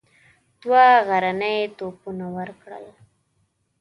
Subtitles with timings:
[0.61, 2.85] دوه غرني توپونه ورکړل.